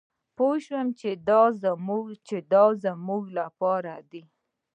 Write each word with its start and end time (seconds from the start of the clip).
پوه 0.35 0.55
شوم 0.65 0.87
چې 2.27 2.39
دا 2.53 2.63
زمونږ 2.83 3.25
لپاره 3.39 3.93
دي. 4.11 4.23